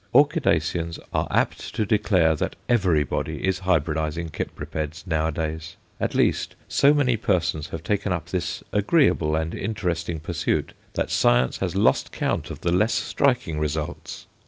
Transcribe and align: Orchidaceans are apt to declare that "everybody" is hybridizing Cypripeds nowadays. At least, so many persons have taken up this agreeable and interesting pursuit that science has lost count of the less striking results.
Orchidaceans 0.15 0.97
are 1.13 1.27
apt 1.29 1.75
to 1.75 1.85
declare 1.85 2.35
that 2.35 2.55
"everybody" 2.67 3.45
is 3.47 3.59
hybridizing 3.59 4.31
Cypripeds 4.31 5.05
nowadays. 5.05 5.75
At 5.99 6.15
least, 6.15 6.55
so 6.67 6.91
many 6.91 7.17
persons 7.17 7.67
have 7.67 7.83
taken 7.83 8.11
up 8.11 8.29
this 8.29 8.63
agreeable 8.73 9.35
and 9.35 9.53
interesting 9.53 10.19
pursuit 10.19 10.73
that 10.93 11.11
science 11.11 11.59
has 11.59 11.75
lost 11.75 12.11
count 12.11 12.49
of 12.49 12.61
the 12.61 12.71
less 12.71 12.95
striking 12.95 13.59
results. 13.59 14.25